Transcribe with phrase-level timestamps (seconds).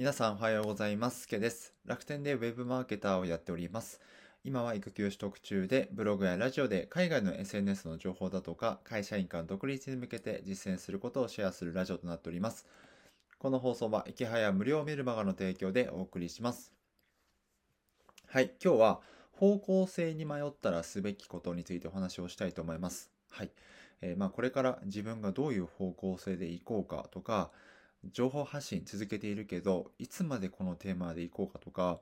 [0.00, 1.28] 皆さんおはようございます。
[1.28, 1.74] けです。
[1.84, 4.00] 楽天でウェブマーケターをやっております。
[4.44, 12.66] 今は育休取得中で、ブログやラジオで海外の SNS の情報だとか、会社員間独立に向けて実践することをシェアするラジオとなっております。
[13.38, 16.72] この放送は、池早無料メルマガの提供でお送りします。
[18.26, 19.00] はい、今日は
[19.32, 23.10] 方向性に迷ったらすべきことについてお話をしたいと思います。
[23.30, 23.50] はい。
[24.00, 27.50] えーまあこれから自分がどういう方向性でいこうかとか、
[28.04, 32.00] 情報発信続けているけど、いつまでこのテーマでいこうかとか、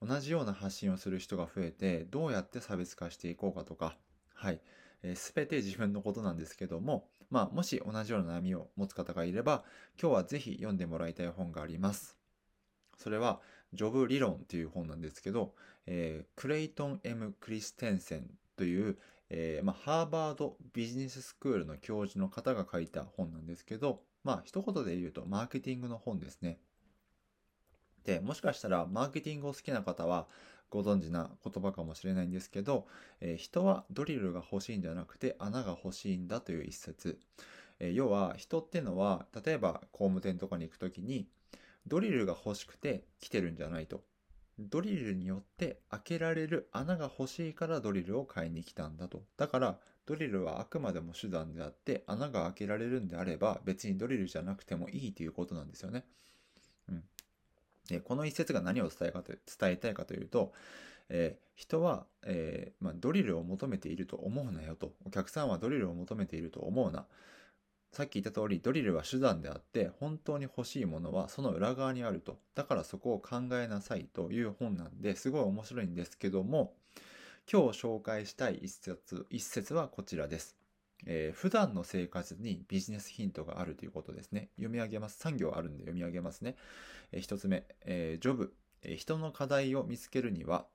[0.00, 3.96] 同じような発信をする人が増えて、どうやって差別化していこうかとか、
[4.34, 4.60] はい。
[5.14, 9.64] す、べ、て自分のことなんですけども、まあ、もし同じような悩みを持つ方がいれば、
[10.00, 12.16] 今日はぜひ読んでもらいたい本があります。
[12.96, 13.40] それは、
[13.72, 15.54] ジョブ理論という本なんですけど、
[15.86, 18.98] えークレイトン・ M・ クリステンセンという、
[19.30, 26.60] えーまあ、ハーバードビジネススクールの教授の方が書いた本なんですけど、まあ、一言で言うと、マーケティングの本ですね。
[28.04, 30.28] で、もしかしたら、マーケティングを好きな方は、
[30.68, 32.86] ご存知な言葉かもしれないんですけど、
[33.22, 37.18] えー人はドリルが欲しいんじゃなくて穴が欲しいんだという一節。
[37.78, 41.26] えー要は人ってのは、例えば工務店とかに行くときに、
[41.86, 44.02] ドリルが欲しくて来てるんじゃないと。
[44.58, 49.22] ドリルによって開けられる穴が欲しいからドリルを買いに来たんだと。
[49.36, 56.04] だから、ドリルはあくまでも手段であって、穴が開けられるんであれば、別にドリルじゃなくてもいいということなんですよね。
[56.88, 57.02] うん。
[57.88, 60.52] で、この一節が何を伝えかと伝えたいかというと、
[61.08, 64.92] えー人は、えーまあ、ドリルを求めていると思うなよと。
[65.04, 67.04] お客さんはドリルを求めていると思うな。
[67.92, 72.38] さっき言った通り、ドリルは手段であって、本当に欲しいものはその裏側にあると。
[72.54, 76.74] だからそこを考えなさいという本なんで、すごい面白いんですけども、
[77.50, 80.56] 今日紹介したい一節、一節はこちらです。
[81.06, 84.50] えー普段の生活にビジネスヒントがあるということですね。
[84.56, 85.18] 読み上げます。
[85.26, 86.56] 3行あるんで読み上げますね。
[87.12, 90.66] えー一つ目、えージョブ、えー人の課題を見つけるには、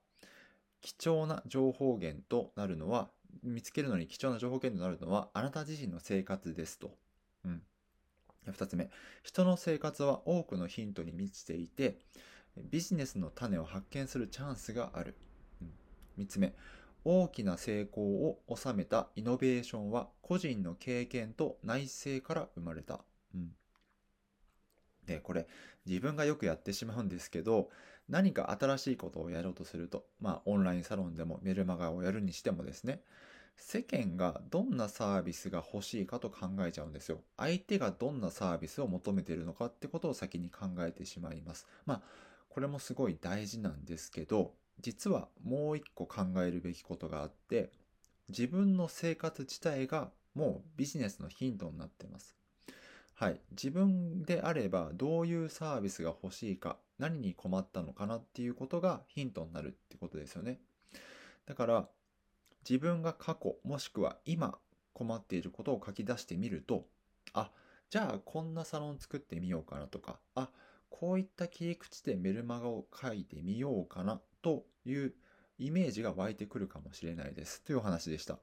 [0.81, 3.09] 貴重な情報源となるのは、
[3.41, 6.97] 見つけるのに貴重な情報源となるのは、あなた自身の生活ですと。
[7.45, 7.61] うん。
[8.51, 8.89] 二つ目、
[9.23, 11.99] 人の生活は多くのヒントに満ちていて、
[12.57, 15.15] ビジネスの種を発見するチャンスがある。
[15.61, 15.73] うん
[16.15, 16.53] 三つ目、
[17.05, 23.03] 大きな成功を収めたイノベーションは個人の経験と内政から生まれた。
[23.33, 23.55] うん。
[25.05, 25.47] で、これ
[25.85, 27.69] 自分がよくやってしまうんですけど、
[28.09, 33.01] 何か新しいことをやろうとすると、まあオンラインサロンでもメルマガをやるにしてもですね、
[33.55, 37.19] 世間がどんなサービスが欲しいかと考えちゃうんですよ。
[37.37, 41.67] 相手がどんなサービスを求めているのかってことを先に考えてしまいます。
[41.85, 42.01] まあ、
[42.49, 47.71] これもすごい大事なんですけど、実はもう一個考えるべきことがあって、
[48.29, 52.35] 自分の生活自体がもうビジネスのヒントになっています。
[53.15, 53.39] はい。
[53.51, 60.59] 自分であればどういうサービスが欲しいか、何に困ったのかなっていうことがヒントになるってことですよね。
[61.45, 61.89] だから、
[62.67, 64.57] 自分が過去もしくは今
[64.93, 66.87] 困っていることを書き出してみると、
[67.33, 67.51] あ、
[67.89, 70.49] じゃあこんなサロン作ってみようかなとか、あ、
[70.89, 75.13] こういった切り口でメルマガを書いてみようかなという
[75.59, 77.61] イメージが湧いてくるかもしれないです。
[77.63, 78.39] というお話でした。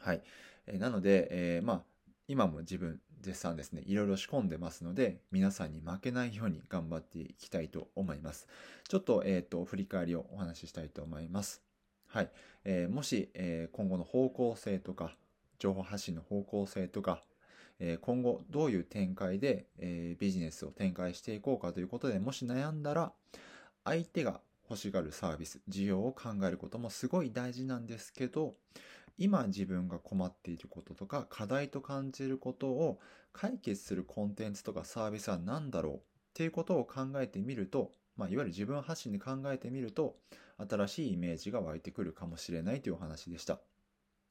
[0.00, 0.22] はい。
[0.66, 1.84] えなので、えーまあ、
[2.28, 8.46] 今も自分絶賛ですね、いろいろ仕込んでますので、皆さんに負けないように頑張っていきたいと思います。
[8.88, 11.60] ちょっと、えっ、と、振り返りをお話ししたいと思います。
[12.06, 12.30] はい。
[12.64, 15.16] えーもし、えー今後の方向性とか、
[15.58, 17.20] 情報発信の方向性とか、
[17.80, 23.12] え今後どういう展開で、えビジネスを展開していこうかということでもし悩んだら、
[23.84, 28.54] 相手が欲しがるサービス、需要を考えることもすごい大事なんですけど、
[29.18, 33.00] 今自分が困っていることとか課題と感じることを
[33.32, 35.98] 解決するコンテンツとかサービスは何だろうっ
[36.34, 40.16] ていうことを考えてみると、まあ、いわゆる自分発信で考えてみると、
[40.58, 43.60] 新しいイメージが湧いてくるかもしれないというお話でした。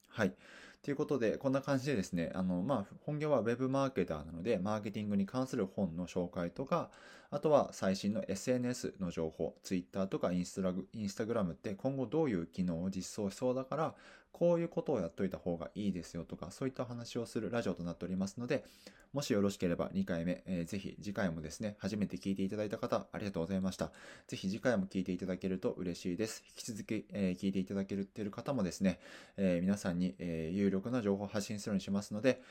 [0.08, 0.34] はい。
[0.82, 6.90] ということで、こんな感じでですね、あの、まあ、本業は Web マーケターなので、マーケティングに関する本の紹介とか、
[7.30, 13.94] あとは最新の SNS の情報、Twitter とかインスタグインスタグラムって今後どういう機能を実装しそうだから、
[14.36, 18.66] こういうことをやっといた方がいいですよとか、そういった話をするラジオとなっておりますので、
[19.14, 23.92] もしよろしければ2回目、えーぜひ次回もですね、初めて聞いていただいた方、ありがとうございました。
[24.26, 26.44] ぜひ次回も聞いていただけると嬉しいです。
[26.48, 29.00] 引き続き、えー聞いていただけるってる方もですね、
[29.38, 32.42] えー皆さんに、え有力な情報を発信するようにしますので、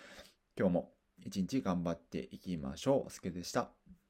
[0.58, 0.92] 今日も
[1.24, 3.12] 一日頑張っていきましょう。
[3.12, 4.05] すけでした。